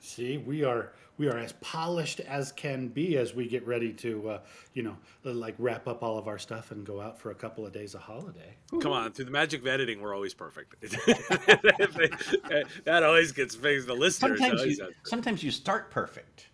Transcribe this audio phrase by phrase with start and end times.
[0.00, 4.30] See, we are we are as polished as can be as we get ready to,
[4.30, 4.38] uh,
[4.72, 7.66] you know, like wrap up all of our stuff and go out for a couple
[7.66, 8.54] of days of holiday.
[8.80, 10.80] Come on, through the magic of editing, we're always perfect.
[12.84, 13.88] that always gets fixed.
[13.88, 16.46] The listeners Sometimes you, sometimes you start perfect.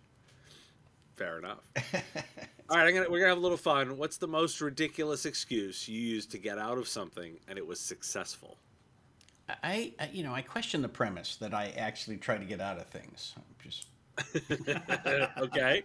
[1.15, 1.69] Fair enough.
[2.67, 3.97] All right, I'm gonna, we're gonna have a little fun.
[3.97, 7.79] What's the most ridiculous excuse you used to get out of something and it was
[7.79, 8.57] successful?
[9.47, 12.77] I, I, you know, I question the premise that I actually try to get out
[12.77, 13.33] of things.
[13.37, 13.87] I'm just,
[15.37, 15.83] okay.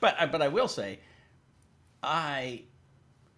[0.00, 1.00] but, I- but I will say,
[2.02, 2.62] I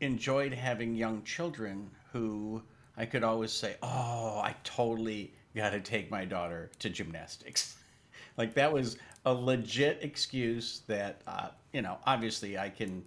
[0.01, 2.63] enjoyed having young children who
[2.97, 7.77] I could always say, "Oh, I totally got to take my daughter to gymnastics."
[8.37, 13.05] like that was a legit excuse that, uh, you know, obviously I can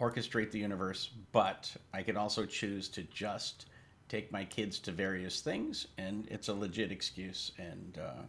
[0.00, 3.66] orchestrate the universe, but I can also choose to just
[4.12, 8.22] take my kids to various things, and it's a legit excuse, and uh,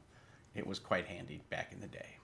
[0.55, 2.17] it was quite handy back in the day.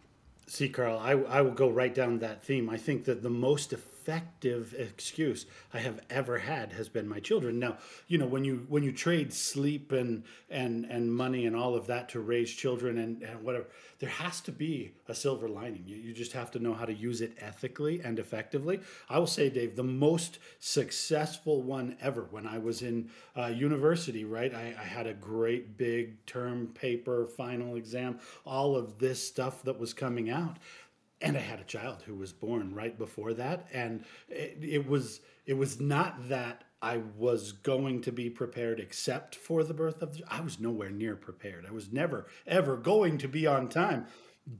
[0.48, 2.70] See, Karl, I, I will go right down that theme.
[2.70, 3.74] I think that the most
[4.10, 7.60] effective excuse I have ever had has been my children.
[7.60, 11.76] Now, you know, when you when you trade sleep and and and money and all
[11.76, 13.68] of that to raise children and, and whatever,
[14.00, 15.84] there has to be a silver lining.
[15.86, 18.80] You, you just have to know how to use it ethically and effectively.
[19.10, 24.26] I will say, Dave, the most successful one ever when I was in uh, university,
[24.26, 24.54] right?
[24.54, 29.78] I, I had a great big term paper, final exam, all of this stuff that
[29.78, 30.58] was coming out
[31.22, 35.22] and I had a child who was born right before that, and it, it was
[35.46, 40.18] it was not that I was going to be prepared except for the birth of
[40.18, 41.66] the, I was nowhere near prepared.
[41.68, 44.08] I was never ever going to be on time.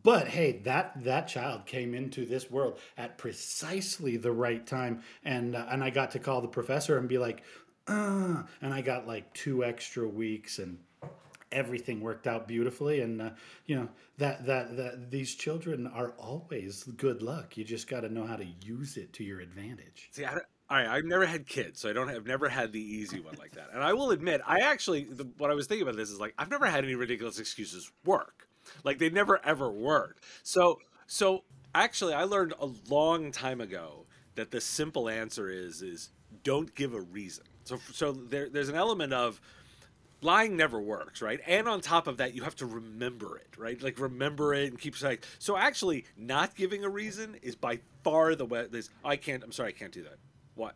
[0.04, 5.56] But hey, that that child came into this world at precisely the right time, and
[5.56, 7.44] uh, and I got to call the professor and be like,
[7.88, 10.78] uh, and I got like two extra weeks and
[11.52, 13.30] everything worked out beautifully and uh,
[13.66, 13.88] you know
[14.18, 18.36] that, that that these children are always good luck you just got to know how
[18.36, 20.38] to use it to your advantage See, I
[20.70, 22.10] all right, I've never had kids, so I don't.
[22.10, 23.70] Have, never had the easy one like that.
[23.74, 26.36] And I will admit, I actually, the, what I was thinking about this is like,
[26.38, 28.48] I've never had any ridiculous excuses work.
[28.84, 30.24] Like they never ever worked.
[30.44, 31.44] So, so
[31.74, 34.06] actually, I learned a long time ago
[34.36, 36.10] that the simple answer is is
[36.44, 37.46] don't give a reason.
[37.64, 39.42] So, so there, there's an element of
[40.22, 41.40] lying never works, right?
[41.48, 43.82] And on top of that, you have to remember it, right?
[43.82, 45.20] Like remember it and keep saying.
[45.40, 48.68] So actually, not giving a reason is by far the way.
[48.70, 49.44] This I can't.
[49.44, 50.18] I'm sorry, I can't do that.
[50.56, 50.76] What?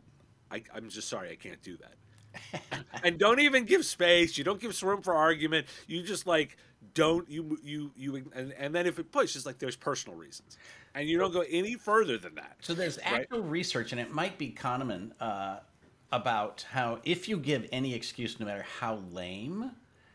[0.52, 1.94] I, I'm just sorry, I can't do that.
[3.04, 4.38] and don't even give space.
[4.38, 5.68] You don't give room for argument.
[5.88, 6.58] You just like
[6.94, 10.58] don't you you you and, and then if it pushes, like there's personal reasons,
[10.96, 12.58] and you don't go any further than that.
[12.62, 13.22] So there's Right.
[13.22, 15.60] actual research, and it might be Kahneman, uh,
[16.14, 19.72] about how if you give any excuse, no matter how lame,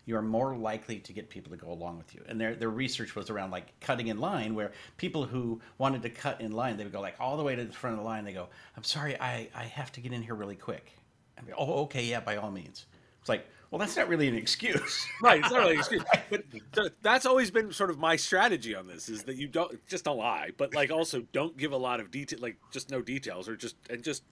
[0.07, 2.23] you're more likely to get people to go along with you.
[2.29, 6.11] And their their research was around like cutting in line, where people who wanted to
[6.11, 8.09] cut in line, they would go like all the way to the front of the
[8.09, 8.25] line.
[8.25, 10.93] They go, "I'm sorry, I I have to get in here really quick."
[11.37, 12.87] And they go, "Oh, okay, yeah, by all means."
[13.21, 15.07] It's like, well, that's not really an excuse.
[15.23, 16.43] right it's not really an excuse but
[16.73, 20.05] th- that's always been sort of my strategy on this is that you don't just
[20.05, 23.49] don't lie but like also don't give a lot of detail like just no details
[23.49, 24.23] or just and just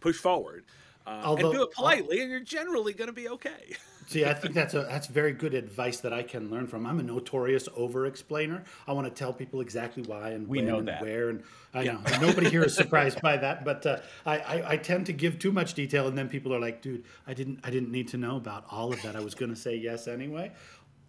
[0.00, 0.64] push forward
[1.06, 3.76] uh, Although- and do it politely and you're generally going to be okay.
[4.08, 6.86] See i think that's a that's very good advice that i can learn from.
[6.86, 10.66] I'm a notorious over explainer i want to tell people exactly why and We when
[10.66, 11.02] know and that.
[11.02, 11.42] where and
[11.74, 15.12] i know nobody here is surprised by that but uh, I, I i tend to
[15.12, 18.08] give too much detail and then people are like dude i didn't i didn't need
[18.08, 19.14] to know about all of that.
[19.14, 20.52] I was going to say yes anyway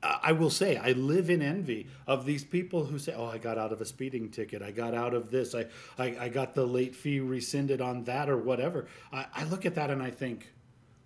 [0.01, 3.57] I will say, I live in envy of these people who say, "Oh, I got
[3.57, 4.61] out of a speeding ticket.
[4.61, 5.53] I got out of this.
[5.53, 5.65] I,
[5.97, 9.75] I, I got the late fee rescinded on that, or whatever." I, I look at
[9.75, 10.53] that and I think,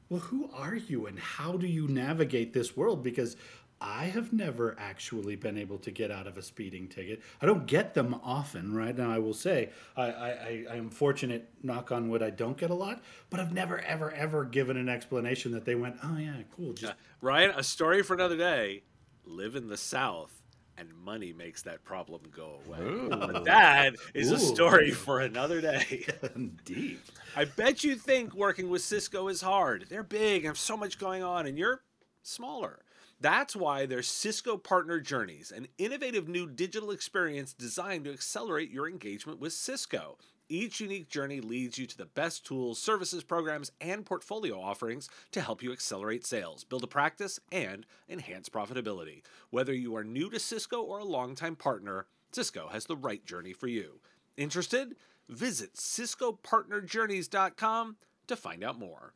[0.09, 3.01] well, who are you and how do you navigate this world?
[3.01, 3.35] Because
[3.81, 7.21] I have never actually been able to get out of a speeding ticket.
[7.41, 8.95] I don't get them often, right?
[8.95, 12.69] Now, I will say, I, I, I- am fortunate, knock on wood, I don't get
[12.69, 16.33] a lot, but I've never, ever, ever given an explanation that they went, oh, yeah,
[16.55, 16.73] cool.
[16.73, 18.83] Just ryan a story for another day
[19.25, 20.41] live in the south
[20.77, 26.05] and money makes that problem go away but that is a story for another day
[26.65, 27.01] deep.
[27.35, 29.85] I bet you think working with Cisco is hard.
[29.89, 31.81] They're big, have so much going on, and you're
[32.21, 32.79] smaller.
[33.19, 38.89] That's why there's Cisco Partner Journeys, an innovative new digital experience designed to accelerate your
[38.89, 40.17] engagement with Cisco.
[40.53, 45.41] Each unique journey leads you to the best tools, services, programs, and portfolio offerings to
[45.41, 49.23] help you accelerate sales, build a practice, and enhance profitability.
[49.49, 53.51] Whether you are new to Cisco or a longtime partner, Cisco has the right journey
[53.51, 53.99] for you.
[54.37, 54.95] Interested?
[55.27, 57.95] Visit CiscoPartnerJourneys.com
[58.27, 59.13] to find out more.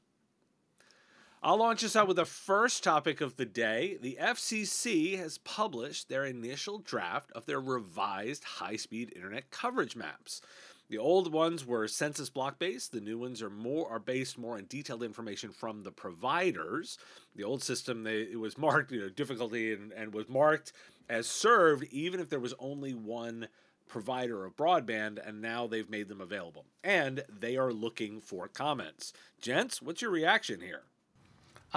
[1.43, 3.99] I'll launch us out with the first topic of the day.
[4.01, 10.41] The FCC has published their initial draft of their revised high speed internet coverage maps.
[10.89, 12.91] The old ones were census block based.
[12.91, 16.97] The new ones are more are based more on detailed information from the providers.
[17.35, 20.71] The old system they, it was marked you know difficulty and, and was marked
[21.09, 23.47] as served even if there was only one
[23.87, 26.65] provider of broadband, and now they've made them available.
[26.83, 29.13] And they are looking for comments.
[29.41, 30.83] Gents, what's your reaction here?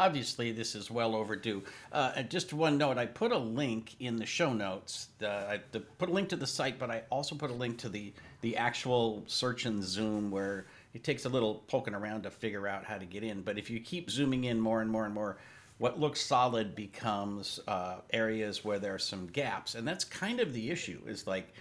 [0.00, 1.62] Obviously, this is well overdue.
[1.92, 5.08] Uh, and just one note: I put a link in the show notes.
[5.18, 5.58] The, I
[5.98, 8.56] put a link to the site, but I also put a link to the the
[8.56, 10.64] actual search and zoom where
[10.94, 13.42] it takes a little poking around to figure out how to get in.
[13.42, 15.36] But if you keep zooming in more and more and more,
[15.76, 20.54] what looks solid becomes uh, areas where there are some gaps, and that's kind of
[20.54, 21.02] the issue.
[21.06, 21.52] Is like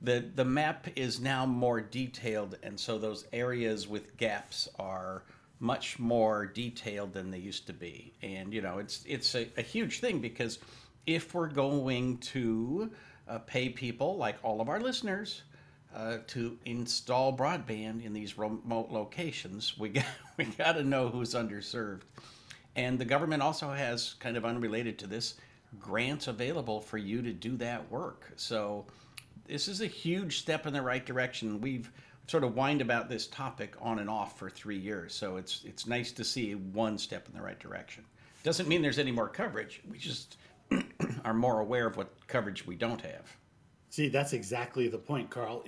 [0.00, 5.24] the the map is now more detailed, and so those areas with gaps are
[5.60, 8.14] much more detailed than they used to be.
[8.22, 10.58] And you know, it's it's a, a huge thing because
[11.06, 12.90] if we're going to
[13.28, 15.42] uh, pay people like all of our listeners
[15.94, 21.34] uh, to install broadband in these remote locations, we got we got to know who's
[21.34, 22.02] underserved.
[22.76, 25.34] And the government also has kind of unrelated to this
[25.78, 28.32] grants available for you to do that work.
[28.36, 28.86] So
[29.46, 31.60] this is a huge step in the right direction.
[31.60, 31.90] We've
[32.30, 35.12] sort of whined about this topic on and off for three years.
[35.12, 38.04] So it's it's nice to see one step in the right direction.
[38.44, 39.82] Doesn't mean there's any more coverage.
[39.90, 40.36] We just
[41.24, 43.36] are more aware of what coverage we don't have.
[43.88, 45.64] See, that's exactly the point, Karl.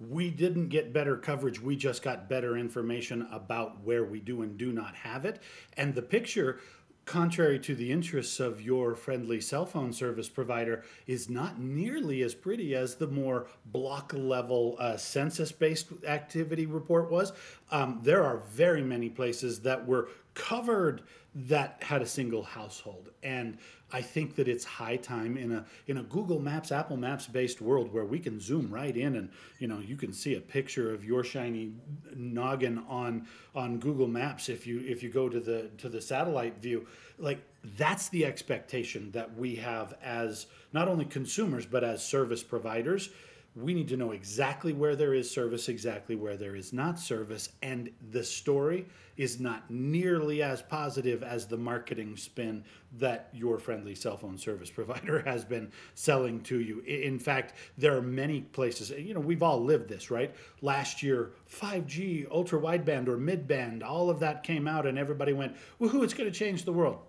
[0.00, 1.60] We didn't get better coverage.
[1.62, 5.40] We just got better information about where we do and do not have it.
[5.76, 6.58] And the picture
[7.04, 12.34] contrary to the interests of your friendly cell phone service provider, is not nearly as
[12.34, 17.32] pretty as the more block level uh, census based activity report was.
[17.70, 21.02] Um, there are very many places that were covered
[21.34, 23.10] that had a single household.
[23.22, 23.58] And
[23.92, 27.60] I think that it's high time in a in a Google Maps, Apple Maps based
[27.60, 30.92] world where we can zoom right in and you know you can see a picture
[30.92, 31.72] of your shiny
[32.14, 36.58] noggin on on Google Maps if you if you go to the to the satellite
[36.62, 36.86] view.
[37.18, 37.40] Like
[37.76, 43.10] that's the expectation that we have as not only consumers but as service providers
[43.56, 47.48] we need to know exactly where there is service, exactly where there is not service,
[47.62, 48.86] and the story
[49.16, 52.64] is not nearly as positive as the marketing spin
[52.98, 56.80] that your friendly cell phone service provider has been selling to you.
[56.80, 60.34] In fact, there are many places, you know, we've all lived this, right?
[60.62, 65.56] Last year, 5G, ultra wideband or midband, all of that came out, and everybody went,
[65.80, 67.00] woohoo, it's going to change the world.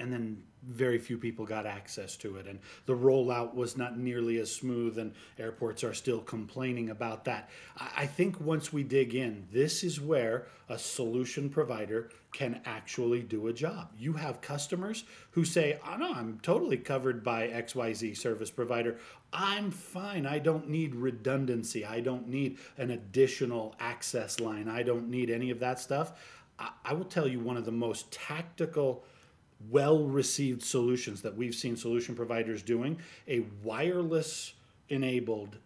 [0.00, 2.46] And then very few people got access to it.
[2.46, 7.50] And the rollout was not nearly as smooth and airports are still complaining about that.
[7.76, 13.48] I think once we dig in this is where a solution provider can actually do
[13.48, 13.90] a job.
[13.98, 18.96] You have customers who say oh no i'm totally covered by xyz service provider.
[19.34, 20.26] I'm fine.
[20.26, 21.84] I don't need redundancy.
[21.84, 24.68] I don't need an additional access line.
[24.68, 26.12] I don't need any of that stuff.
[26.58, 29.04] I, I will tell you one of the most tactical
[29.70, 34.54] well received solutions that we've seen solution providers doing a wireless
[34.88, 35.56] enabled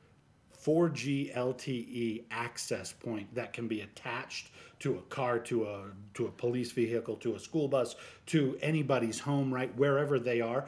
[0.66, 4.50] 4G LTE access point that can be attached
[4.80, 5.84] to a car, to a
[6.14, 7.94] to a police vehicle, to a school bus,
[8.26, 10.66] to anybody's home, right wherever they are.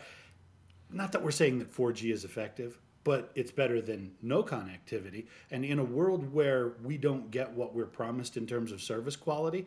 [0.91, 5.27] Not that we're saying that 4G is effective, but it's better than no connectivity.
[5.51, 9.17] And in a world where we don't get what we're promised in terms of service
[9.17, 9.67] quality,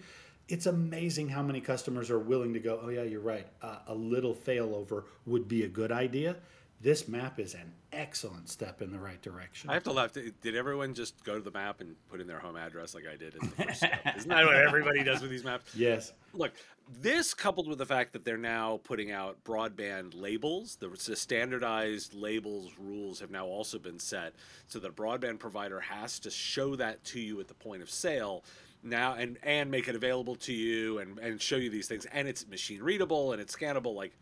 [0.52, 3.48] it's amazing how many customers are willing to go, oh, yeah, you're right.
[3.62, 6.36] Uh, a little failover would be a good idea.
[6.82, 9.70] This map is an excellent step in the right direction.
[9.70, 10.12] I have to laugh.
[10.12, 13.16] Did everyone just go to the map and put in their home address like I
[13.16, 14.02] did in the first step?
[14.18, 15.74] Isn't that what everybody does with these maps?
[15.74, 16.12] Yes.
[16.34, 16.52] Look,
[17.00, 22.14] this coupled with the fact that they're now putting out broadband labels, the, the standardized
[22.14, 24.34] labels rules have now also been set
[24.68, 27.90] so that a broadband provider has to show that to you at the point of
[27.90, 28.44] sale
[28.84, 32.28] now and and make it available to you and and show you these things and
[32.28, 34.18] it's machine readable and it's scannable like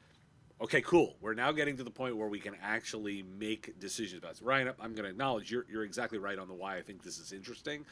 [0.59, 4.31] okay cool we're now getting to the point where we can actually make decisions about
[4.31, 7.03] this ryan i'm going to acknowledge you're, you're exactly right on the why i think
[7.03, 7.85] this is interesting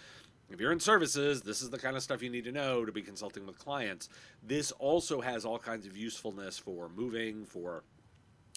[0.49, 2.91] if you're in services, this is the kind of stuff you need to know to
[2.91, 4.07] be consulting with clients.
[4.41, 7.83] This also has all kinds of usefulness for moving, for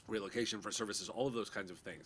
[0.06, 2.04] relocation, for services, all of those kinds of things.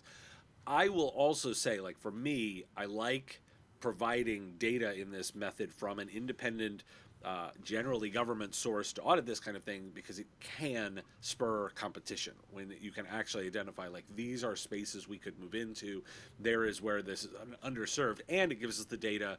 [0.67, 3.43] I will also say, like for me, I like
[3.85, 6.85] providing data in this method from an independent,
[7.23, 12.33] uh, generally government source to audit this kind of thing because it can spur competition
[12.51, 16.03] when you can actually identify like these are spaces we could move into.
[16.41, 17.31] There is where this is
[17.63, 19.37] underserved, and it gives us the data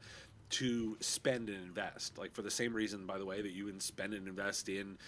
[0.51, 2.19] to spend and invest.
[2.19, 4.99] Like for the same reason, by the way, that you would spend and invest in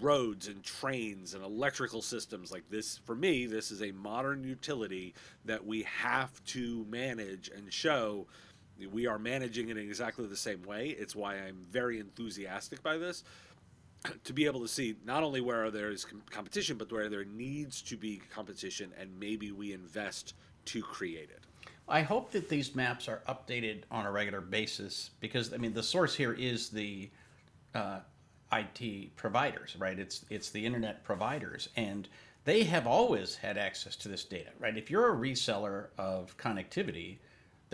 [0.00, 5.14] roads and trains and electrical systems like this for me this is a modern utility
[5.44, 8.26] that we have to manage and show
[8.92, 12.96] we are managing it in exactly the same way it's why i'm very enthusiastic by
[12.96, 13.24] this
[14.24, 17.82] to be able to see not only where there is competition but where there needs
[17.82, 21.40] to be competition and maybe we invest to create it
[21.86, 25.82] I hope that these maps are updated on a regular basis because I mean the
[25.82, 27.10] source here is the
[27.74, 28.00] uh,
[28.52, 29.98] IT providers, right?
[29.98, 32.08] It's it's the internet providers, and
[32.44, 34.76] they have always had access to this data, right?
[34.76, 37.18] If you're a reseller of connectivity,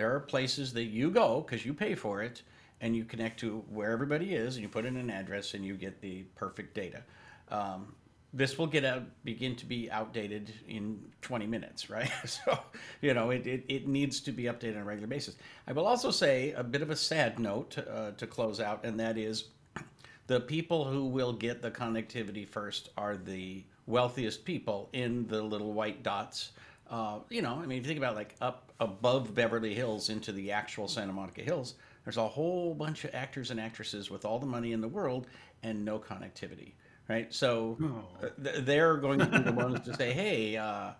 [0.00, 2.40] there are places that you go because you pay for it,
[2.80, 5.74] and you connect to where everybody is, and you put in an address, and you
[5.74, 7.02] get the perfect data.
[7.50, 7.94] Um,
[8.32, 12.58] this will get out begin to be outdated in 20 minutes right so
[13.02, 15.34] you know it, it, it, needs to be updated on a regular basis
[15.66, 19.00] i will also say a bit of a sad note uh, to close out and
[19.00, 19.48] that is
[20.28, 25.72] the people who will get the connectivity first are the wealthiest people in the little
[25.72, 26.52] white dots
[26.90, 30.32] uh, you know i mean if you think about like up above beverly hills into
[30.32, 34.38] the actual santa monica hills there's a whole bunch of actors and actresses with all
[34.38, 35.26] the money in the world
[35.62, 36.72] and no connectivity
[37.10, 37.34] right?
[37.34, 38.28] So oh.
[38.38, 40.92] they're going to be the ones to say, hey, uh,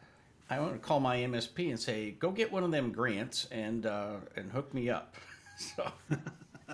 [0.51, 3.87] I want to call my MSP and say, go get one of them grants and
[3.87, 5.15] uh, and hook me up.
[5.57, 5.91] so.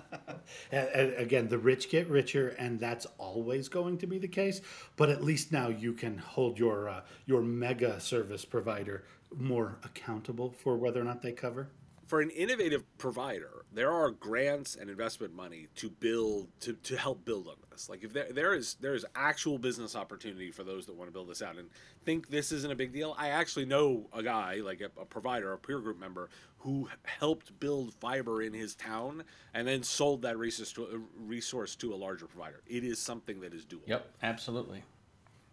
[0.71, 4.61] Again, the rich get richer, and that's always going to be the case.
[4.95, 9.03] But at least now you can hold your uh, your mega service provider
[9.35, 11.69] more accountable for whether or not they cover
[12.05, 17.25] for an innovative provider, there are grants and investment money to build to, to help
[17.25, 17.89] build on this.
[17.89, 21.13] Like if there there is there is actual business opportunity for those that want to
[21.13, 21.69] build this out and
[22.05, 23.15] think this isn't a big deal.
[23.17, 27.59] I actually know a guy like a, a provider, a peer group member who helped
[27.59, 32.25] build fiber in his town and then sold that resource to, resource to a larger
[32.25, 32.61] provider.
[32.67, 33.87] It is something that is doable.
[33.87, 34.83] Yep, absolutely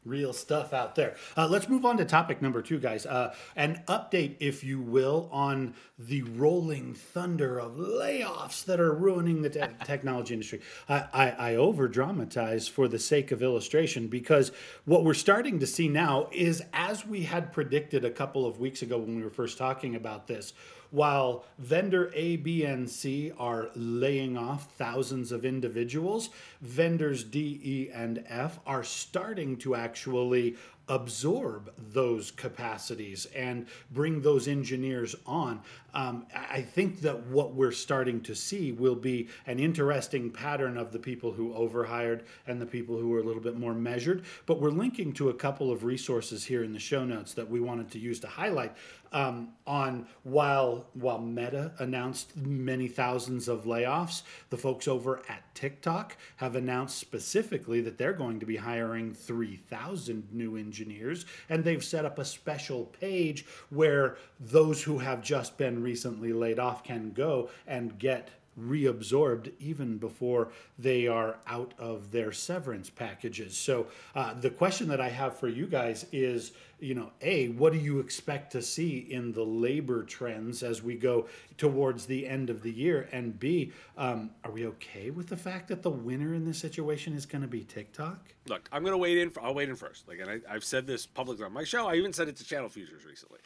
[0.05, 1.17] real stuff out there.
[1.37, 3.07] Uh, let's move on to topic number two, guys.
[3.07, 9.43] Uh, an update, if you will, on the rolling thunder of layoffs that are ruining
[9.43, 10.61] the te- technology industry.
[10.89, 14.53] I, I, I over dramatize for the sake of illustration because
[14.85, 18.83] what we're starting to see now is, as we had predicted a couple of weeks
[18.83, 20.53] ago when we were first talking about this,
[20.95, 27.91] while vendor A, B, and C are laying off thousands of individuals, vendors D, E,
[27.93, 30.55] and F are starting to actually
[30.89, 35.61] absorb those capacities and bring those engineers on.
[35.95, 40.93] Um, I think that what we're starting to see will be an interesting pattern of
[40.93, 44.25] the people who overhired and the people who are a little bit more measured.
[44.47, 47.61] But we're linking to a couple of resources here in the show notes that we
[47.61, 48.75] wanted to use to highlight
[49.15, 56.17] um, on while while Meta announced many thousands of layoffs, the folks over at TikTok
[56.37, 62.05] have announced specifically that they're going to be hiring 3,000 new engineers, and they've set
[62.05, 67.51] up a special page where those who have just been recently laid off can go
[67.67, 68.31] and get
[68.61, 73.57] reabsorbed even before they are out of their severance packages.
[73.57, 77.73] So uh, the question that I have for you guys is, you know, a what
[77.73, 82.51] do you expect to see in the labor trends as we go towards the end
[82.51, 86.35] of the year, and b um, are we okay with the fact that the winner
[86.35, 88.35] in this situation is going to be TikTok?
[88.49, 89.31] Look, I'm going to wait in.
[89.31, 90.09] For, I'll wait in first.
[90.09, 91.87] Like, and I, I've said this publicly on my show.
[91.87, 93.39] I even said it to Channel Futures recently.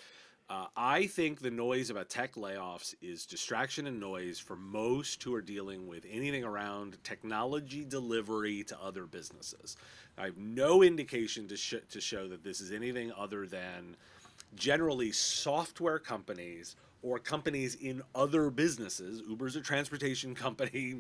[0.51, 5.35] Uh, I think the noise about tech layoffs is distraction and noise for most who
[5.35, 9.77] are dealing with anything around technology delivery to other businesses.
[10.17, 13.95] I have no indication to, sh- to show that this is anything other than
[14.57, 19.23] generally software companies or companies in other businesses.
[19.29, 20.95] Uber's a transportation company,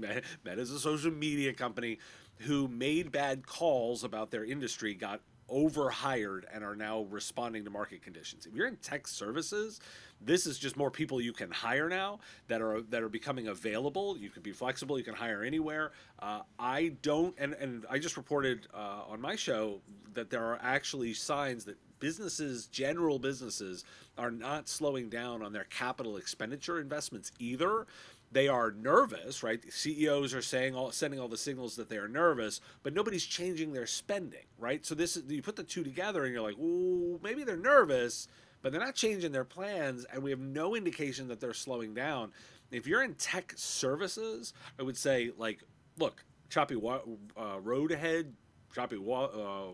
[0.45, 1.99] Meta's a social media company,
[2.40, 8.02] who made bad calls about their industry, got overhired and are now responding to market
[8.02, 8.47] conditions.
[8.47, 9.81] If you're in tech services,
[10.21, 14.17] this is just more people you can hire now that are that are becoming available.
[14.19, 14.99] You can be flexible.
[14.99, 15.93] You can hire anywhere.
[16.19, 19.81] Uh, I don't, and and I just reported uh, on my show
[20.14, 23.85] that there are actually signs that businesses, general businesses,
[24.17, 27.87] are not slowing down on their capital expenditure investments either.
[28.30, 29.61] They are nervous, right?
[29.73, 33.73] CEOs are saying all sending all the signals that they are nervous, but nobody's changing
[33.73, 34.85] their spending, right?
[34.85, 38.28] So this is you put the two together and you're like, "Ooh, maybe they're nervous,
[38.61, 42.32] but they're not changing their plans and we have no indication that they're slowing down."
[42.70, 45.62] If you're in tech services, I would say like,
[45.97, 47.00] look, choppy wa-
[47.37, 48.35] uh, road ahead,
[48.75, 49.73] choppy wa- uh,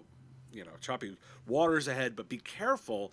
[0.52, 1.16] you know, choppy
[1.48, 3.12] waters ahead, but be careful.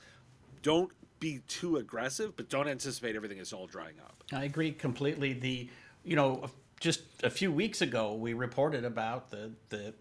[0.62, 4.24] Don't be too aggressive, but don't anticipate everything is all drying up.
[4.34, 5.32] I agree completely.
[5.32, 5.70] The,
[6.04, 6.50] you know,
[6.82, 9.94] just a few weeks ago, we reported about the the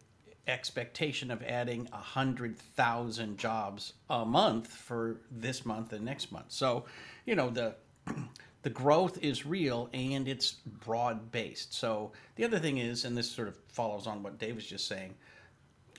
[0.49, 6.47] expectation of adding a hundred thousand jobs a month for this month and next month.
[6.49, 6.87] So,
[7.27, 7.77] you know, the
[8.63, 10.53] the growth is real and it's
[10.85, 11.75] broad based.
[11.75, 14.89] So the other thing is, and this sort of follows on what Dave was just
[14.89, 15.15] saying,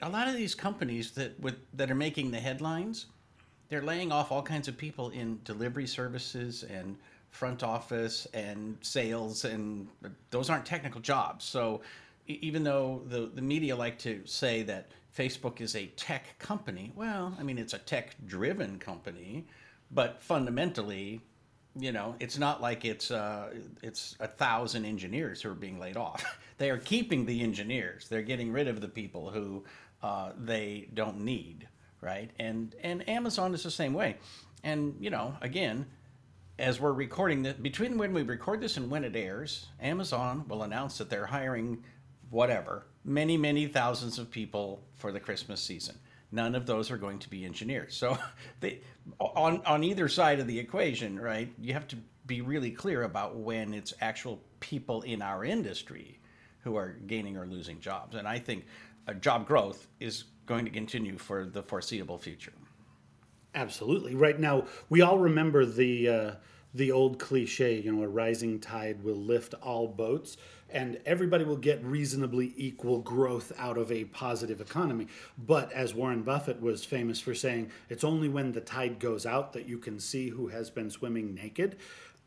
[0.02, 3.06] a lot of these companies that with that are making the headlines,
[3.72, 6.98] they're laying off all kinds of people in delivery services and
[7.30, 9.88] front office and sales and
[10.30, 11.46] those aren't technical jobs.
[11.46, 11.80] So
[12.28, 17.36] even though the, the media like to say that facebook is a tech company well
[17.38, 19.46] i mean it's a tech driven company
[19.92, 21.20] but fundamentally
[21.76, 23.50] you know it's not like it's uh,
[23.82, 26.24] it's a thousand engineers who are being laid off.
[26.58, 28.08] They are keeping the engineers.
[28.08, 29.64] They're getting rid of the people who
[30.04, 31.68] uh, they don't need
[32.02, 34.18] right and and amazon is the same way
[34.64, 35.86] and you know again
[36.62, 40.62] as we're recording this, between when we record this and when it airs, Amazon will
[40.62, 41.84] announce that they're hiring
[42.30, 45.98] whatever, many, many thousands of people for the Christmas season.
[46.32, 47.96] None of those are going to be engineers.
[47.96, 48.18] So,
[48.60, 48.82] they,
[49.20, 51.52] on on either side of the equation, right?
[51.60, 56.20] You have to be really clear about when it's actual people in our industry
[56.60, 58.16] who are gaining or losing jobs.
[58.16, 58.66] And I think
[59.08, 62.52] uh, job growth is going to continue for the foreseeable future.
[63.56, 64.16] Absolutely.
[64.16, 66.32] Right now, we all remember the uh,
[66.74, 70.36] the old cliche, you know, a rising tide will lift all boats,
[70.70, 75.08] and everybody will get reasonably equal growth out of a positive economy.
[75.38, 79.54] But as Warren Buffett was famous for saying, it's only when the tide goes out
[79.54, 81.78] that you can see who has been swimming naked.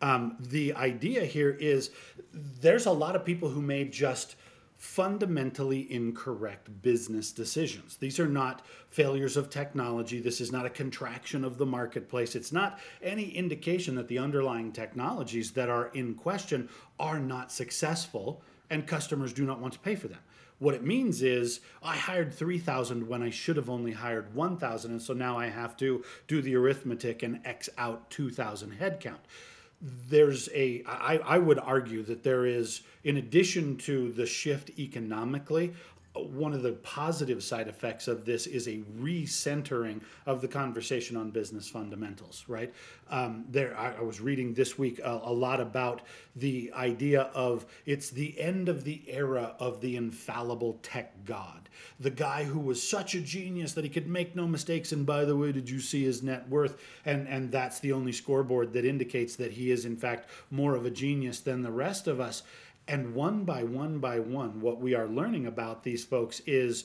[0.00, 1.90] Um, the idea here is
[2.32, 4.36] there's a lot of people who may just
[4.84, 7.96] fundamentally incorrect business decisions.
[7.96, 10.20] These are not failures of technology.
[10.20, 12.36] This is not a contraction of the marketplace.
[12.36, 16.68] It's not any indication that the underlying technologies that are in question
[17.00, 20.20] are not successful and customers do not want to pay for them.
[20.58, 25.02] What it means is I hired 3,000 when I should have only hired 1,000, and
[25.02, 29.20] so now I have to do the arithmetic and X out 2,000 headcount
[29.80, 35.74] there's a I, I would argue that there is in addition to the shift economically
[36.14, 41.30] one of the positive side effects of this is a recentering of the conversation on
[41.30, 42.72] business fundamentals right?
[43.10, 46.02] Um, there I, I, was reading this week a, a, lot about
[46.36, 51.68] the idea of it's the end of the era of the infallible tech god.
[52.00, 55.24] The guy who was such a genius that he could make no mistakes and by
[55.24, 56.80] the way did you see his net worth?
[57.04, 60.86] And and that's the only scoreboard that indicates that he is in fact more of
[60.86, 62.44] a genius than the rest of us
[62.86, 66.84] and one by one by one, what we are learning about these folks is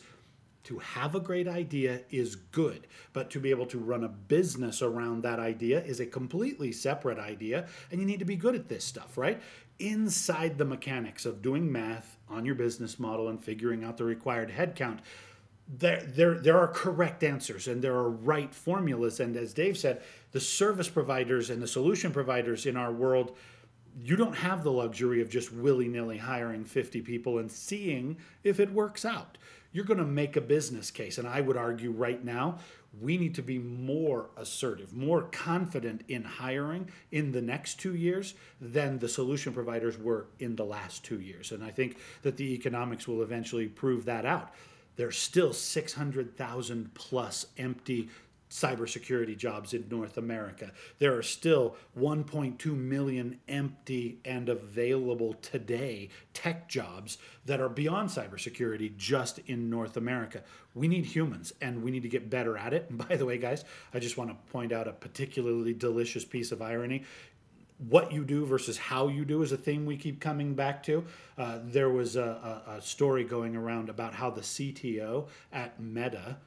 [0.64, 4.82] to have a great idea is good, but to be able to run a business
[4.82, 8.68] around that idea is a completely separate idea, and you need to be good at
[8.68, 9.42] this stuff, right?
[9.80, 14.52] Inside the mechanics of doing math on your business model and figuring out the required
[14.52, 15.00] headcount,
[15.78, 19.20] there, there, there are correct answers and there are right formulas.
[19.20, 23.38] And as Dave said, the service providers and the solution providers in our world
[24.02, 28.60] you don't have the luxury of just willy nilly hiring 50 people and seeing if
[28.60, 29.38] it works out.
[29.72, 31.18] You're going to make a business case.
[31.18, 32.58] And I would argue right now,
[33.00, 38.34] we need to be more assertive, more confident in hiring in the next two years
[38.60, 41.52] than the solution providers were in the last two years.
[41.52, 44.54] And I think that the economics will eventually prove that out.
[44.96, 48.10] There's still 600,000 plus empty
[48.50, 50.72] cybersecurity jobs in North America.
[50.98, 58.96] There are still 1.2 million empty and available today tech jobs that are beyond cybersecurity
[58.98, 60.44] just in North America.
[60.74, 62.88] We need humans and we need to get better at it.
[62.90, 66.52] And by the way, guys, I just want to point out a particularly delicious piece
[66.52, 67.04] of irony
[67.88, 71.06] what you do versus how you do is a theme we keep coming back to.
[71.38, 76.38] Uh, there was a, a, a, story going around about how the CTO at Meta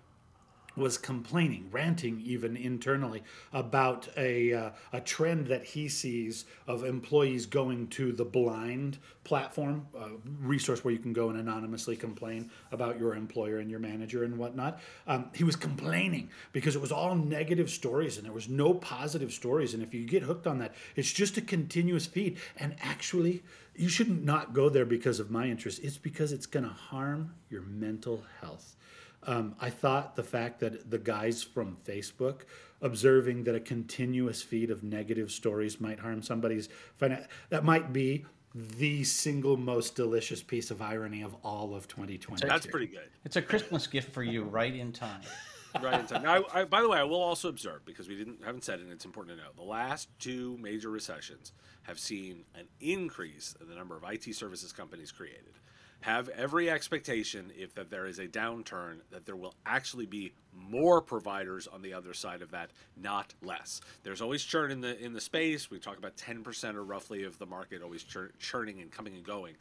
[0.77, 7.47] was complaining, ranting even internally about a, uh, a trend that he sees of employees
[7.47, 10.09] going to the blind platform, a
[10.41, 14.37] resource where you can go and anonymously complain about your employer and your manager and
[14.37, 14.81] whatnot.
[15.07, 19.33] Um, he was complaining because it was all negative stories and there was no positive
[19.33, 19.75] stories.
[19.75, 22.39] And if you get hooked on that, it's just a continuous feed.
[22.57, 23.43] And actually,
[23.77, 25.81] you shouldn't not go there because of my interest.
[25.83, 28.77] It's because it's going to harm your mental health.
[29.25, 32.43] Um, I thought the fact that the guys from Facebook
[32.81, 38.27] observing that a continuous feed of negative stories might harm somebody's finance, that might be
[38.55, 42.47] the single most delicious piece of irony of all of 2020.
[42.47, 43.09] That's pretty good.
[43.25, 45.23] It's a Christmas gift for you, right in time.
[45.81, 46.23] right in time.
[46.23, 48.83] Now, I, by the way, I will also observe because we didn't haven't said it,
[48.83, 49.51] and it's important to know.
[49.57, 51.53] The last two major recessions
[51.85, 55.55] have seen an increase in the number of IT services companies created
[56.03, 61.01] have every expectation if that there is a downturn that there will actually be more
[61.01, 63.81] providers on the other side of that not less.
[64.03, 65.71] There's always churn in the in the space.
[65.71, 69.25] We talk about 10% or roughly of the market always churn, churning and coming and
[69.25, 69.55] going.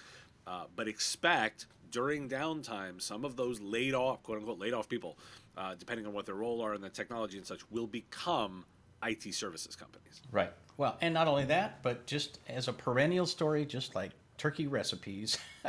[0.47, 5.19] Uh, but expect during downtime some of those laid off quote unquote laid off people
[5.57, 8.65] uh, depending on what their role are in the technology and such will become
[9.03, 10.21] IT services companies.
[10.31, 10.51] Right.
[10.77, 15.37] Well and not only that but just as a perennial story just like turkey recipes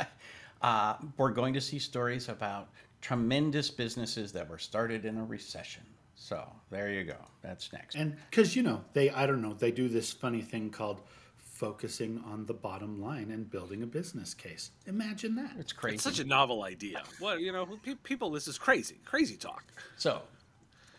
[0.63, 2.69] Uh, we're going to see stories about
[3.01, 5.83] tremendous businesses that were started in a recession.
[6.15, 7.17] So there you go.
[7.41, 7.95] That's next.
[7.95, 11.01] And because, you know, they, I don't know, they do this funny thing called
[11.35, 14.71] focusing on the bottom line and building a business case.
[14.87, 15.51] Imagine that.
[15.59, 15.95] It's crazy.
[15.95, 17.03] It's such a novel idea.
[17.19, 17.67] Well, you know,
[18.03, 19.63] people, this is crazy, crazy talk.
[19.97, 20.21] So,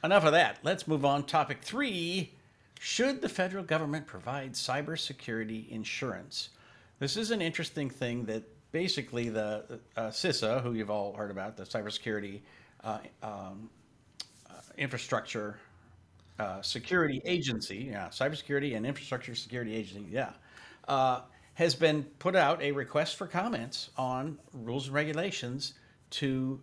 [0.02, 0.58] enough of that.
[0.62, 1.24] Let's move on.
[1.24, 2.32] Topic three
[2.80, 6.50] Should the federal government provide cybersecurity insurance?
[6.98, 8.44] This is an interesting thing that
[8.74, 12.40] basically the uh, CISA, who you've all heard about, the cybersecurity
[12.82, 13.70] uh, um,
[14.50, 15.60] uh, infrastructure
[16.40, 20.32] uh, security agency, yeah, cybersecurity and infrastructure security agency, yeah,
[20.88, 21.20] uh,
[21.54, 25.74] has been put out a request for comments on rules and regulations
[26.10, 26.60] to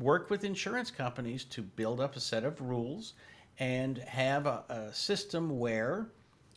[0.00, 3.14] work with insurance companies to build up a set of rules
[3.60, 6.08] and have a, a system where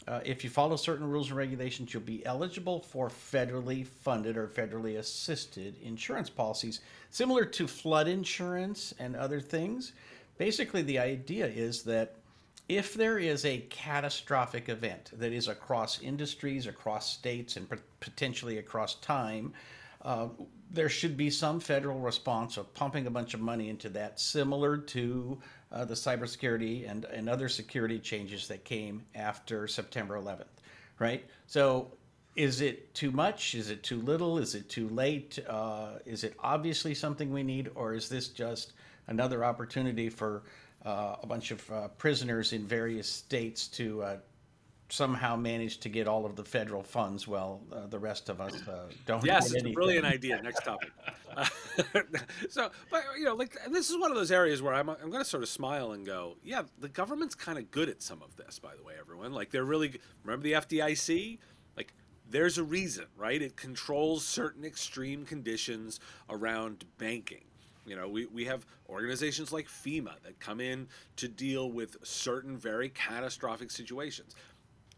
[0.10, 4.48] uh, if you follow certain rules and regulations, you'll be eligible for federally funded or
[4.48, 9.94] federally assisted insurance policies, similar to flood insurance and other things.
[10.40, 12.16] Basically, the idea is that
[12.68, 17.68] if there is a catastrophic event that is across industries, across states, and
[18.00, 19.54] potentially across time,
[20.02, 20.30] uh,
[20.72, 24.78] there should be some federal response of pumping a bunch of money into that, similar
[24.78, 25.40] to
[25.72, 30.46] uh, the cybersecurity and, and other security changes that came after September 11th,
[31.00, 31.26] right?
[31.48, 31.92] So,
[32.36, 33.54] is it too much?
[33.56, 34.38] Is it too little?
[34.38, 35.40] Is it too late?
[35.48, 38.74] Uh, is it obviously something we need, or is this just
[39.08, 40.44] another opportunity for
[40.86, 44.18] uh, a bunch of uh, prisoners in various states to uh,
[44.90, 48.68] somehow manage to get all of the federal funds while uh, the rest of us
[48.68, 49.24] uh, don't.
[49.24, 50.42] Yes, it's a brilliant idea.
[50.42, 50.92] Next topic.
[51.36, 51.46] Uh,
[52.50, 55.24] so, but you know, like this is one of those areas where I'm I'm going
[55.24, 58.36] to sort of smile and go, yeah, the government's kind of good at some of
[58.36, 58.60] this.
[58.60, 61.38] By the way, everyone, like they're really remember the FDIC.
[61.78, 61.94] Like
[62.30, 63.42] there's a reason, right?
[63.42, 66.00] It controls certain extreme conditions
[66.30, 67.44] around banking.
[67.86, 72.56] You know, we, we have organizations like FEMA that come in to deal with certain
[72.56, 74.36] very catastrophic situations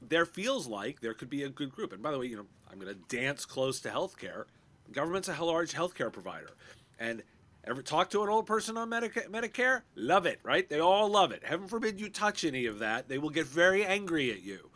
[0.01, 1.93] there feels like there could be a good group.
[1.93, 4.45] And by the way, you know, I'm going to dance close to healthcare.
[4.91, 6.51] Government's a large healthcare provider,
[6.99, 7.23] and
[7.63, 9.83] ever talk to an old person on Medica- Medicare?
[9.95, 10.67] Love it, right?
[10.67, 11.43] They all love it.
[11.45, 14.69] Heaven forbid you touch any of that; they will get very angry at you.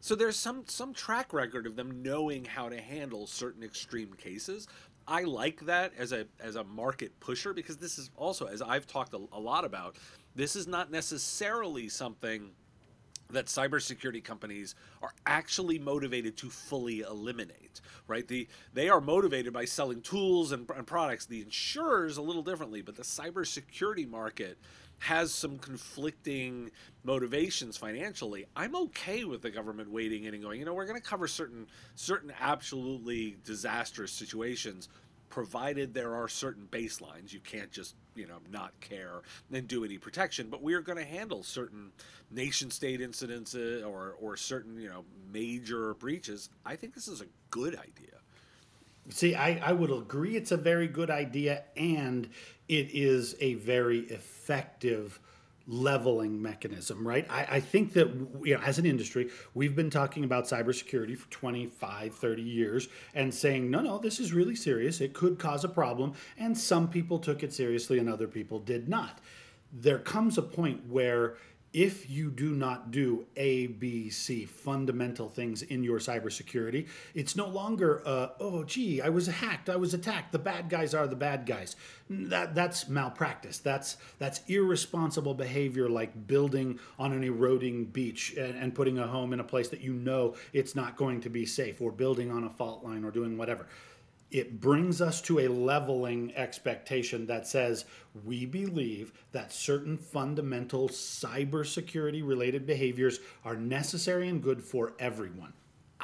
[0.00, 4.66] So there's some some track record of them knowing how to handle certain extreme cases.
[5.06, 8.86] I like that as a as a market pusher because this is also, as I've
[8.86, 9.96] talked a, a lot about,
[10.34, 12.52] this is not necessarily something
[13.32, 18.26] that cybersecurity companies are actually motivated to fully eliminate, right?
[18.26, 21.26] The, they are motivated by selling tools and, and products.
[21.26, 24.58] The insurers a little differently, but the cybersecurity market
[25.02, 26.70] has some conflicting
[27.02, 28.46] motivations financially.
[28.54, 31.26] I'm okay with the government waiting in and going, you know, we're going to cover
[31.26, 31.66] certain
[31.96, 34.88] certain absolutely disastrous situations
[35.32, 37.32] provided there are certain baselines.
[37.32, 40.98] You can't just, you know, not care and do any protection, but we are going
[40.98, 41.90] to handle certain
[42.30, 46.50] nation state incidents or, or certain, you know, major breaches.
[46.66, 48.18] I think this is a good idea.
[49.08, 52.28] See, I, I would agree it's a very good idea and
[52.68, 55.18] it is a very effective
[55.66, 57.26] leveling mechanism, right?
[57.30, 58.08] I, I, think that
[58.42, 63.32] you know, as an industry, we've been talking about cybersecurity for 25, 30 years and
[63.32, 65.00] saying, no, no, this is really serious.
[65.00, 66.14] It could cause a problem.
[66.38, 69.20] And some people took it seriously and other people did not.
[69.72, 71.36] there comes a point where
[71.72, 77.46] if you do not do A, B, C fundamental things in your cybersecurity, it's no
[77.46, 80.32] longer, uh, oh, gee, I was hacked, I was attacked.
[80.32, 81.76] The bad guys are the bad guys.
[82.10, 83.58] That that's malpractice.
[83.58, 89.32] That's that's irresponsible behavior, like building on an eroding beach and, and putting a home
[89.32, 92.44] in a place that you know it's not going to be safe, or building on
[92.44, 93.66] a fault line, or doing whatever
[94.32, 97.84] it brings us to a leveling expectation that says
[98.24, 105.52] we believe that certain fundamental cybersecurity related behaviors are necessary and good for everyone.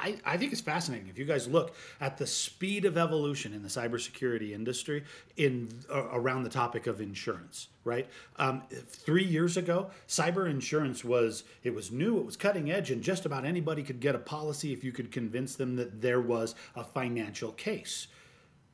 [0.01, 1.09] I, I, think it's fascinating.
[1.09, 5.03] If you guys look at the speed of evolution in the cybersecurity industry
[5.35, 8.07] in uh, around the topic of insurance, right?
[8.37, 13.03] Um, three years ago, cyber insurance was it was new, it was cutting edge, and
[13.03, 16.55] just about anybody could get a policy if you could convince them that there was
[16.77, 18.07] a financial case.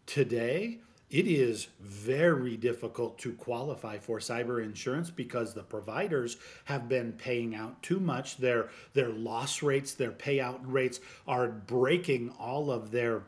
[0.06, 7.14] Today, it is very difficult to qualify for cyber insurance because the providers have been
[7.14, 8.38] paying out too much.
[8.38, 13.24] Their their loss rates, their payout rates are breaking all of their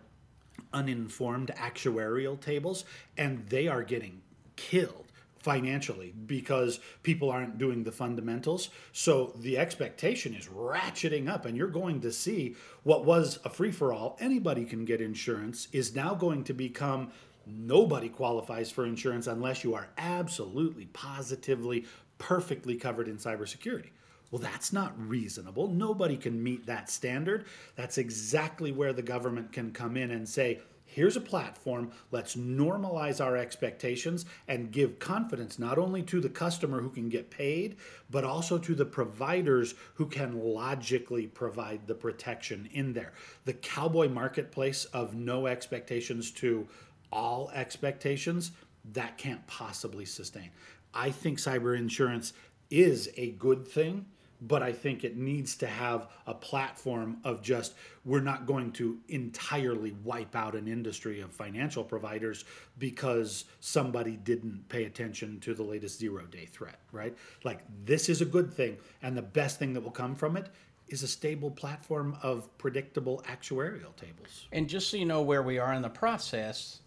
[0.74, 2.84] uninformed actuarial tables
[3.18, 4.22] and they are getting
[4.56, 5.07] killed
[5.48, 8.70] financially because people aren't doing the fundamentals.
[8.92, 13.72] So the expectation is ratcheting up, and you're going to see what was a free
[13.72, 17.14] for all, anybody can get insurance, is now going to become
[17.46, 21.86] nobody qualifies for insurance unless you are absolutely, positively,
[22.18, 23.92] perfectly covered in cybersecurity.
[24.32, 25.70] Well, that's not reasonable.
[25.70, 27.46] Nobody can meet that standard.
[27.78, 33.24] That's exactly where the government can come in and say, here's a platform, let's normalize
[33.24, 37.76] our expectations and give confidence not only to the customer who can get paid,
[38.10, 43.14] but also to the providers who can logically provide the protection in there.
[43.46, 46.68] The cowboy marketplace of no expectations to
[47.12, 48.52] all expectations,
[48.94, 50.50] that can't possibly sustain.
[50.94, 52.34] I think cyber insurance
[52.70, 54.06] is a good thing
[54.42, 57.74] but I think it needs to have a platform of just
[58.06, 62.46] we're not going to entirely wipe out an industry of financial providers
[62.78, 67.16] because somebody didn't pay attention to the latest zero day threat, right?
[67.44, 70.50] Like this is a good thing, and the best thing that will come from it
[70.88, 74.48] is a stable platform of predictable actuarial tables.
[74.54, 76.80] And just so you know where we are in the process,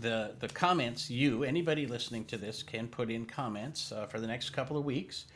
[0.00, 4.26] the the comments you anybody listening to this can put in comments uh, for the
[4.26, 5.26] next couple of weeks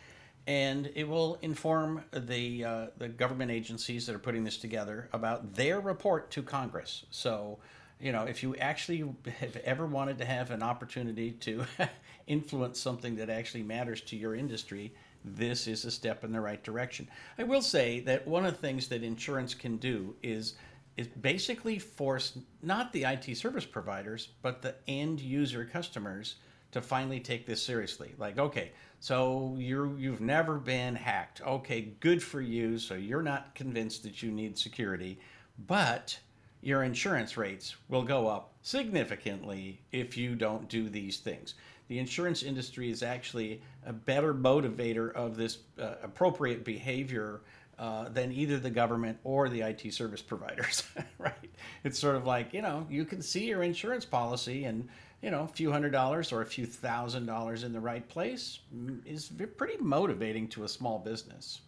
[0.46, 5.54] and it will inform the uh, the government agencies that are putting this together about
[5.54, 7.04] their report to Congress.
[7.10, 7.58] So,
[8.00, 9.04] you know, if you actually
[9.40, 11.64] have ever wanted to have an opportunity to
[12.26, 16.62] influence something that actually matters to your industry, this is a step in the right
[16.62, 17.08] direction.
[17.38, 20.54] I will say that one of the things that insurance can do is
[20.96, 26.36] is basically force not the IT service providers, but the end user customers
[26.76, 28.14] to finally take this seriously.
[28.18, 31.40] Like, okay, so you you've never been hacked.
[31.40, 32.78] Okay, good for you.
[32.78, 35.18] So you're not convinced that you need security,
[35.66, 36.18] but
[36.60, 41.54] your insurance rates will go up significantly if you don't do these things.
[41.88, 47.42] The insurance industry is actually a better motivator of this uh, appropriate behavior
[47.78, 50.82] uh, than either the government or the IT service providers,
[51.18, 51.50] right?
[51.84, 54.88] It's sort of like, you know, you can see your insurance policy and
[55.22, 58.60] you know, a few hundred dollars or a few thousand dollars in the right place
[58.74, 61.62] mm, is pretty motivating to a small business.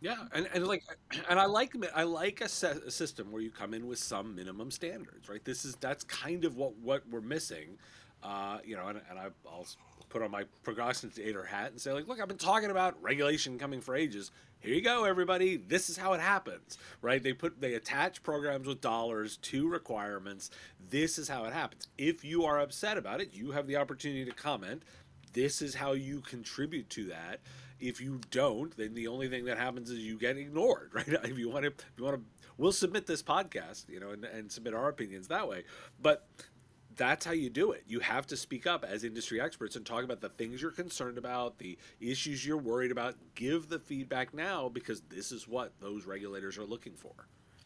[0.00, 0.82] Yeah, and, and like,
[1.28, 4.70] and I like I like a, a system where you come in with some minimum
[4.70, 5.44] standards, right?
[5.44, 7.78] This is that's kind of what what we're missing,
[8.22, 8.88] uh, you know.
[8.88, 9.66] And, and I, I'll
[10.08, 13.80] put on my prognosticator hat and say, like, look, I've been talking about regulation coming
[13.80, 14.30] for ages.
[14.62, 15.56] Here you go everybody.
[15.56, 16.78] This is how it happens.
[17.00, 17.20] Right?
[17.20, 20.50] They put they attach programs with dollars to requirements.
[20.88, 21.88] This is how it happens.
[21.98, 24.84] If you are upset about it you have the opportunity to comment.
[25.32, 27.40] This is how you contribute to that.
[27.80, 31.08] If you don't then the only thing that happens is you get ignored right?
[31.08, 32.22] If you want to if you want to
[32.56, 35.64] we'll submit this podcast you know and, and submit our opinions that way.
[36.00, 36.28] But
[36.96, 37.84] that's how you do it.
[37.86, 41.18] You have to speak up as industry experts and talk about the things you're concerned
[41.18, 43.14] about, the issues you're worried about.
[43.34, 47.12] Give the feedback now because this is what those regulators are looking for.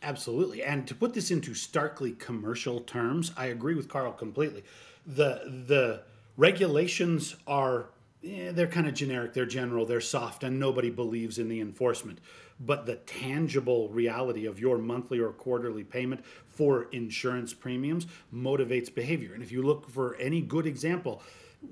[0.03, 0.63] Absolutely.
[0.63, 4.65] And to put this into starkly commercial terms, I agree with Karl completely.
[5.07, 6.03] The the
[6.37, 7.91] regulations are
[8.25, 12.21] eh, they're kind of generic, they're general, they're soft and nobody believes in the enforcement
[12.59, 19.35] but the tangible reality of your monthly or quarterly payment for insurance premiums motivates behavior.
[19.35, 21.23] And if you look for any good example,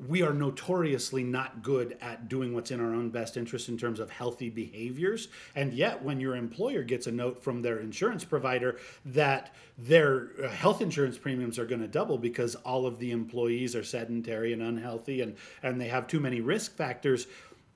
[0.07, 4.01] we are notoriously not good at doing what's in our own best interest in terms
[4.01, 5.29] of healthy behaviors.
[5.55, 10.49] And yet, when your employer gets a note from their insurance provider that their uh,
[10.49, 14.63] health insurance premiums are going to double because all of the employees are sedentary and
[14.63, 17.27] unhealthy and, and they have too many risk factors.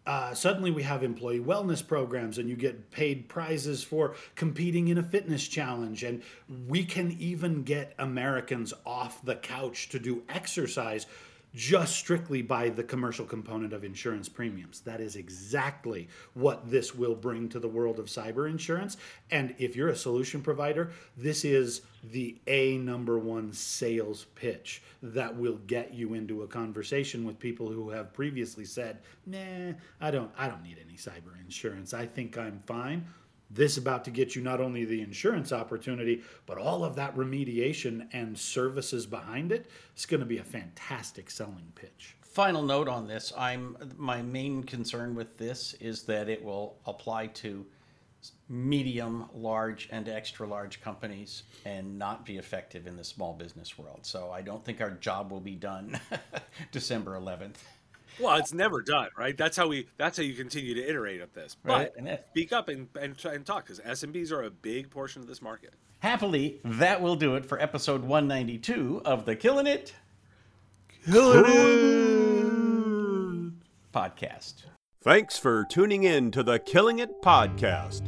[0.08, 4.96] Uh, suddenly we have employee wellness programs and you get paid prizes for competing in
[4.96, 6.22] a fitness challenge and
[6.66, 11.04] we can even get americans off the couch to do exercise
[11.54, 14.80] just strictly by the commercial component of insurance premiums.
[14.80, 18.96] That is exactly what this will bring to the world of cyber insurance.
[19.30, 21.82] And if you're a solution provider, this is
[22.12, 27.68] the A number one sales pitch that will get you into a conversation with people
[27.68, 31.92] who have previously said, "Nah, I don't I don't need any cyber insurance.
[31.94, 33.06] I think I'm fine."
[33.50, 38.06] This about to get you not only the insurance opportunity but all of that remediation
[38.12, 42.16] and services behind it it's going to be a fantastic selling pitch.
[42.20, 47.26] Final note on this i'm my main concern with this is that it will apply
[47.28, 47.64] to
[48.48, 54.00] medium large and extra large companies and not be effective in the small business world.
[54.02, 55.98] So i don't think our job will be done
[56.72, 57.56] december 11th
[58.20, 59.36] well, it's never done, right?
[59.36, 59.86] That's how we.
[59.96, 61.56] That's how you continue to iterate of this.
[61.62, 62.20] But right.
[62.30, 65.74] speak up and and, and talk because SMBs are a big portion of this market.
[66.00, 69.94] Happily, that will do it for episode 192 of the Killing It,
[71.04, 72.48] Killing It
[73.92, 74.64] podcast.
[75.02, 78.02] Thanks for tuning in to the Killing It podcast.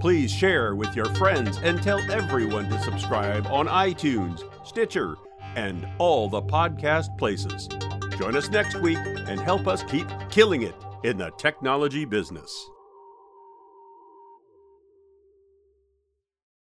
[0.00, 5.16] Please share with your friends and tell everyone to subscribe on iTunes, Stitcher,
[5.56, 7.68] and all the podcast places.
[8.18, 12.70] Join us next week and help us keep killing it in the technology business.